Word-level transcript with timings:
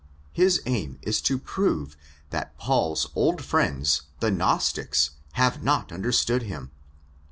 His 0.33 0.63
aim 0.65 0.97
is 1.03 1.21
to 1.21 1.37
prove 1.37 1.95
that 2.31 2.57
Paul's 2.57 3.09
old 3.13 3.45
friends, 3.45 4.01
the 4.19 4.31
Gnostics, 4.31 5.11
have 5.33 5.61
not 5.61 5.91
understood 5.91 6.41
him. 6.41 6.71